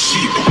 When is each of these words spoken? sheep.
sheep. 0.00 0.49